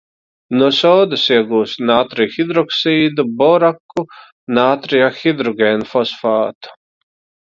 [0.59, 4.05] No sodas iegūst nātrija hidroksīdu, boraku,
[4.61, 6.73] nātrija hidrogēnfosfātu.